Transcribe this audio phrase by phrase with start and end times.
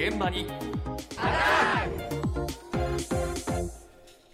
[0.00, 0.56] 現場に今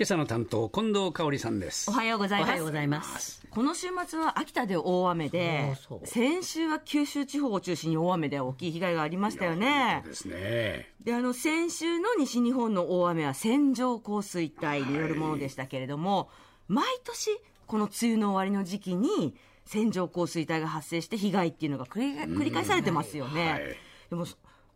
[0.00, 2.48] 朝の担当近藤香織さんですおはようございます。
[2.48, 3.46] おはようございます。
[3.50, 10.02] この週末は秋田で大雨でそうそう、先週は九州地方を中心に大雨で大きい被害がありましたよね。
[10.06, 16.30] ですねで、あの、先週の西日本の大雨は線状降水帯によるものでしたけれども、
[16.68, 23.50] 毎年、この梅雨の終わりの時期に、線状降水帯が発生して被害っていうのが繰り繰り返されてますよね。
[23.50, 23.76] はい
[24.08, 24.26] でも、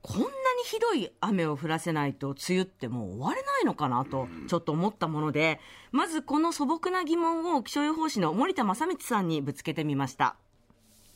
[0.06, 0.32] こんなに
[0.66, 5.60] ひどい雨を降らせないと、梅雨ってもう終われないのかなと、ちょっと思ったもので、
[5.92, 10.36] まずこの素朴な疑問を気象予報士の森田正光さんにぶつけてみました。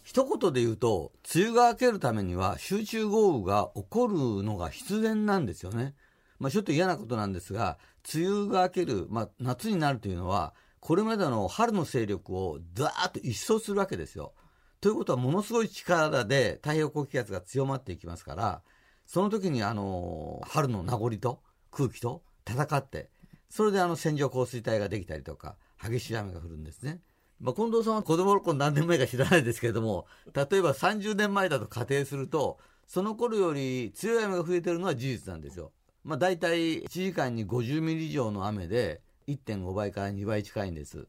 [0.04, 5.94] 一言で言うと、梅雨が明けるためには集中豪雨が起こるのが必然なんですよね。
[6.38, 7.76] まあちょっと嫌なことなんですが、
[8.14, 14.32] 梅雨が明ける、まあ夏になるというのは、これまでの春の勢力をダーッと一掃するわけですよ。
[14.80, 18.62] ということはものすごい力で太平洋高気圧が強まっていきますから、
[19.08, 23.08] その時にあの、春の名残と空気と戦って、
[23.48, 27.00] それであの線状降水帯ができたりとか、激しい雨が降るんですね。
[27.40, 35.72] まあ、近藤さんは子供の頃何年前か知らないですけれども、例えば30年前だと仮定すると、その頃より強い雨が増えてるのは事実なんですよ。
[36.04, 41.06] まあ、大体1時間に50ミリ以上の雨で1.5倍から2倍近いんです。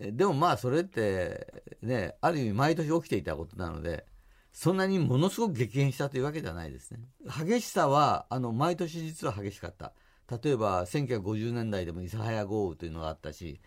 [0.00, 4.06] でもまあそれってね、ある意味毎年起きていたことなので、
[4.54, 7.00] そんなにものすごく激変したというわけではないですね。
[7.26, 9.92] 激しさは、あの、毎年実は激しかった。
[10.42, 13.60] 例えば、1950年代でも諫早豪雨というのがあったし、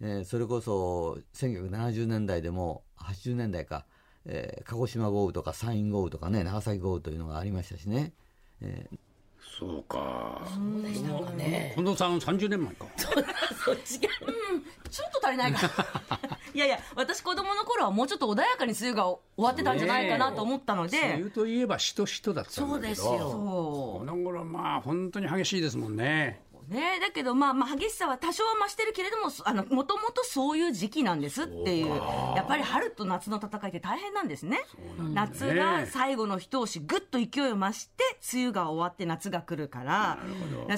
[0.00, 3.86] えーそれこそ1970年代でも80年代か、
[4.26, 8.12] えー鹿児島豪雨とか山陰豪雨とかね長崎豪雨というのがありましたしね、
[8.60, 8.98] えー
[9.58, 11.72] そうかなんかね。
[11.74, 12.86] 近藤さん30年前か
[13.64, 14.08] そっちが。
[14.90, 15.70] ちょっと足りないか
[16.54, 26.40] いやいや、私子供の頃はもうちょっと穏やかに梅雨が終わってたんじゃないかなと思ったので、梅雨といえばしとしとだったんだそうですよそこの頃まあ本当に激しいですもんね
[26.70, 26.72] う。
[26.72, 31.88] ね、だけど、まあ、まあ、激しさは多少は増してるけれども、あの、もともとそういう時期なんですっていう。
[31.88, 34.60] やっぱり春と夏の戦いって大変なんですね。
[35.12, 40.18] 夏が最後の一押し、ぐっと勢いを増して、梅雨が終わって夏が来るから、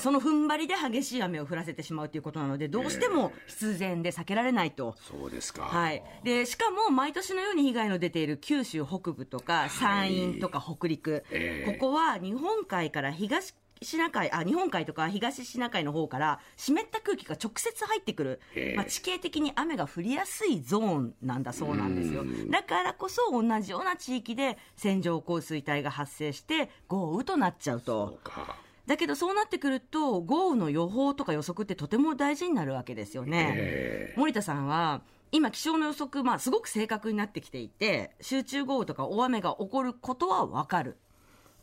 [0.01, 4.97] その踏ん張りで激しい雨を降らせてしまうということなので、どうしても必然で避けられないと。
[5.01, 5.63] そうですか。
[5.63, 11.73] はい、でしかも毎年のように被害の出ている九州北部とか山陰とか北陸、ええ。
[11.73, 28.19] ここは日本海から東シナ海あ日本海とか東シナ海の方から湿った空気が直接入ってくる、ええまあ、地形的に雨が降りやすいゾーンなんだそうなんですよだからこそ同じような地域で線状降水帯が発生して豪雨となっちゃうと。
[28.23, 28.57] か
[28.87, 34.15] だけどそうなってくると豪雨の予報とか予測ってとても大事になるわけですよね。
[34.17, 40.99] 森田さんは今気象の予測、まあ、すごく正確になってきていて集中豪雨とか大雨が起こることは分かる。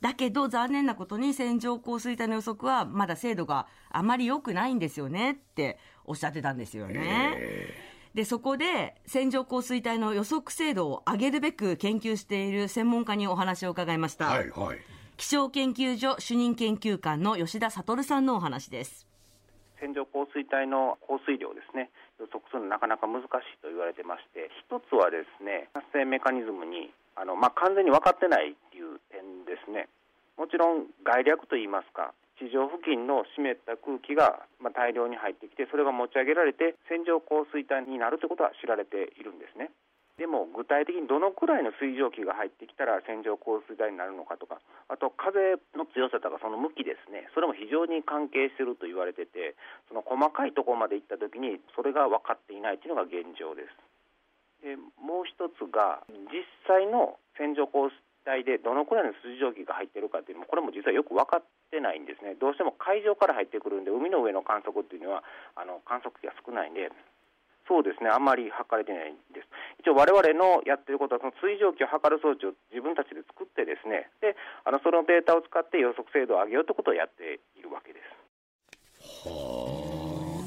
[0.04, 7.38] だけど残念なことに線状降水帯の予測はまだ精度があまり良くないんですよねっておっしゃってたんですよね。
[8.14, 14.26] でそこで線状降水帯の予測精度を上げるべく研究している専門家にお話を伺いました。
[14.26, 14.78] はいはい
[15.16, 19.08] 気象研究所主任研究官の吉田悟さんのお話です。
[19.80, 23.30] 線状降水帯の降水量ですね予測するのなかなか難しい
[23.62, 29.23] と言われてまして一つはですね発生メカニズムにあの、まあ、完全に分かってないっていう点
[30.44, 39.72] もちろん概略といいますか地上付近の湿った空気が、ま、大量に入ってきてそれが持ち上げられて線状降水帯になるということは知られているんですね。
[40.20, 44.60] でも具体的にどのくらいの水蒸気が入ってきたら線状降水帯になるのかとか
[44.92, 47.32] あと風の強さとかその向きですね。
[47.32, 49.56] それも非常に関係していると言われてて
[49.88, 53.72] その細かいところまで行った時にそれが分かっていないというのが現状です。
[54.68, 65.24] でもう一つが実際の線状降水帯でどのくらいの水蒸気が入ってるかっていうのもこれも実はよく分かってないんですねどうしても海上から入ってくるんで海の上の観測っていうのは
[65.56, 66.92] あの観測機が少ないんで
[67.68, 69.48] そうですね、あんまり測れてないんです。
[69.80, 74.36] 一応、我々のやってることは、その水蒸気を測る装置を自分たちで作ってですね、で、
[74.66, 79.93] あのそのデータを使って予測精度を上げようということをやっているわけです。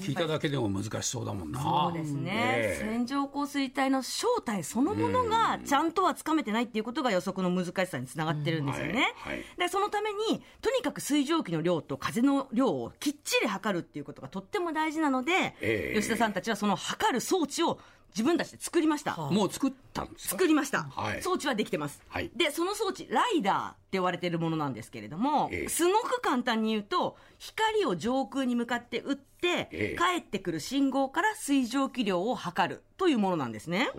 [0.06, 1.60] 聞いただけでも難しそうだもんな。
[1.60, 9.14] そうですね、線状降水帯の正体そのものがちゃんとはつかめてないっていうことが予測の難しさにつながってるんですよね。
[9.18, 17.78] はいはいでそのためにとにかく水蒸気の量と風の量をきっちり測るっていうことがとっても大事なので、ええ吉田さんたちはその測る装置を
[18.16, 19.14] 自分たちで作りました。
[19.14, 20.30] もう作ったんですか？
[20.30, 21.22] 作りました、はい。
[21.22, 22.30] 装置はできてます、はい。
[22.34, 25.68] でその装置ライダーって言われてるものなんですけれども、ええ。
[25.68, 29.96] すごく簡単に言うと光を上空に向かって打って、ええ。
[29.98, 33.90] 帰ってくる信号から水蒸気量を測るというものなんですね。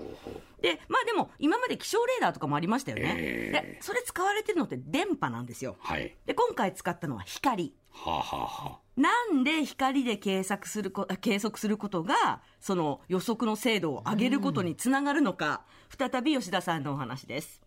[0.61, 3.61] でまあでも今まで気象レーダーとかもありましたよね、ええ。
[3.75, 5.75] でそれ使われてるのって電波なんですよ。
[5.79, 6.15] はい。
[6.25, 7.75] で今回使ったのは光。
[7.91, 15.61] はあ、はあはあ、なんで光で計測するこ計測することがその予測の精度を上げることにつながるのか、
[15.93, 17.61] 再び吉田さんのお話です。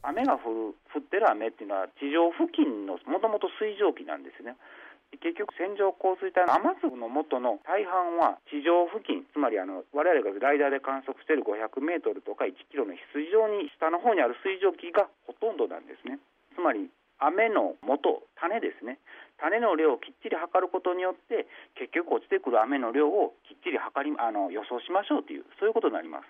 [0.00, 4.56] 雨が降る降ってる雨っていうのは地上付近のもともと水蒸気なんですね。
[5.20, 16.18] 結局線状降水帯の雨粒の元の大半は地上付近つまりあの我々がライダーで観測している500メートルとか1キロの非常に下の方にある水蒸気がほとんどなんですね。
[16.56, 16.88] つまり
[17.26, 18.98] 雨の元種ですね
[19.40, 26.28] 種の量をきっちり測ることによって結局落ちてくる雨の量をきっちり測りあの予想しましょうというそういうことになります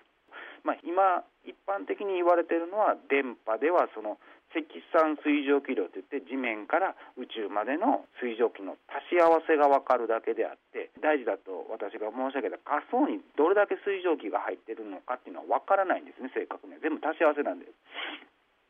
[0.65, 4.17] まあ、今、一般的に言われているのは、電波ではその
[4.49, 16.81] 積算水蒸気量といって、地面から宇宙までの水蒸気の足し合わせが分かるだけであって、大事だと私が申し上げた下層にどれだけ水蒸気が入ってるのかっていうのは分からないんですね、正確には。
[16.81, 17.69] 全部足し合わせなんで。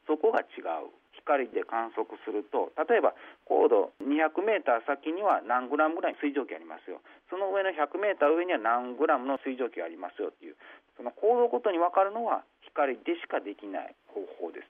[0.03, 0.91] そこが違う。
[1.25, 7.01] 光で観測すると、例えば高度200メーター先には何グラムぐらいの水蒸気ありますよ。
[7.33, 10.55] その上の100メーター上には何グラムの水蒸気がありますよっていう、
[10.95, 14.69] その高度ごとに分かるのは光でしかできない方法です。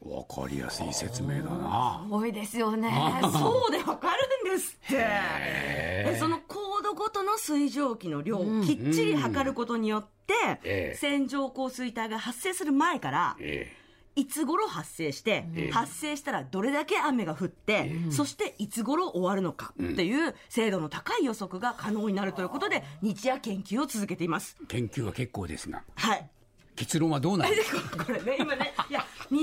[0.00, 2.06] わかりやすい説明だな。
[2.08, 2.90] 多いですよね。
[3.32, 4.14] そうでわか
[4.44, 4.96] るんですって。
[4.96, 13.72] でその高度ごとの水蒸気の量をきっちり測ることによって、ええ線状降水帯が発生する前から、え
[14.18, 24.56] いつ頃発生して、発生したらどれだけ雨が降って、そしていつ頃終わるのかっていう精度の高い予測が可能になるということで、日夜研究を続けています。
[24.62, 26.28] え研究は結構ですが、はい。
[26.74, 27.56] 結論はどうなる？
[28.06, 29.36] これね、今ね、いや、2020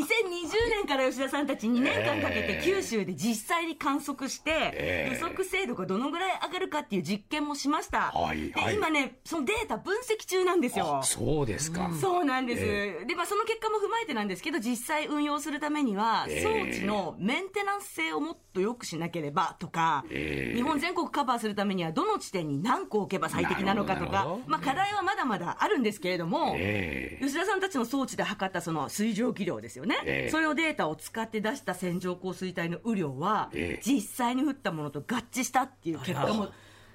[0.77, 8.11] 年から吉田さんたち2年間かけて九州で実際に観測して、予測精度がどのぐらい上がるかっていう実験もしました。
[8.11, 8.65] はいはい。
[8.71, 11.01] で今ね、そのデータ分析中なんですよ。
[11.03, 11.91] そうですか。
[12.01, 30.29] そうなんです、でまあ、その結果も踏まえてなんですけど実際運用するためには装置のメンテナンス性をもっと良くしなければとか、日本全国カバーするためにはどの地点に何個置けば最適なのかとかまあ、課題はまだまだあるんですけれども、え吉田さんたちの装置で測ったその水蒸気量ですよね、ええ。
[30.29, 33.81] それをデータを使って出した線状降水帯の雨量は、ええ。
[33.85, 36.49] 実際に降ったものと合致したっていう結果も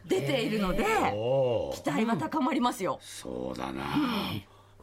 [0.07, 2.99] 出ているので、お期待は高まりますよ。
[3.03, 3.85] そうだな。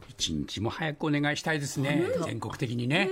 [0.08, 2.02] 一日も早くお願いしたいですね。
[2.24, 3.10] 全国的にね。